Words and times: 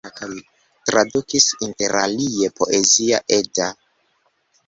Tradukis 0.89 1.47
interalie 1.67 2.49
Poezia 2.61 3.19
Edda. 3.39 3.71